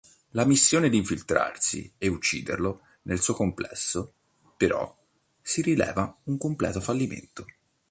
[0.29, 4.15] La missione d'infiltrarsi e ucciderlo nel suo complesso,
[4.57, 4.97] però,
[5.39, 7.45] si rivela un completo fallimento.